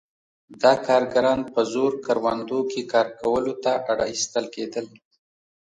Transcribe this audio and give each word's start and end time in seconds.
دا 0.61 0.73
کارګران 0.87 1.39
په 1.53 1.61
زور 1.73 1.91
کروندو 2.05 2.59
کې 2.71 2.81
کار 2.93 3.07
کولو 3.19 3.53
ته 3.63 3.71
اړ 3.91 3.97
ایستل 4.09 4.45
کېدل. 4.55 4.85